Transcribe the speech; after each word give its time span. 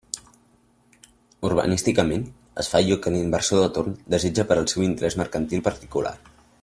Urbanísticament 1.49 2.23
es 2.63 2.71
fa 2.73 2.79
allò 2.85 2.97
que 3.03 3.13
l'inversor 3.17 3.61
de 3.65 3.69
torn 3.77 3.95
desitja 4.15 4.47
per 4.53 4.59
al 4.63 4.71
seu 4.73 4.87
interés 4.89 5.19
mercantil 5.25 5.67
particular. 5.71 6.17